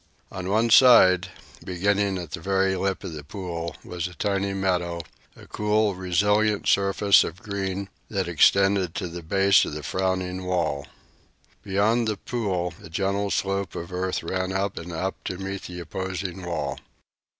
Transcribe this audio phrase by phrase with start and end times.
[0.31, 1.27] On one side,
[1.63, 5.03] beginning at the very lip of the pool, was a tiny meadow,
[5.35, 10.87] a cool, resilient surface of green that extended to the base of the frowning wall.
[11.61, 15.79] Beyond the pool a gentle slope of earth ran up and up to meet the
[15.79, 16.79] opposing wall.